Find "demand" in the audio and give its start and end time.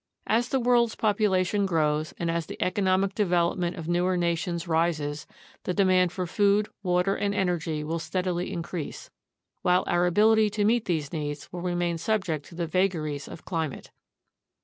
5.75-6.11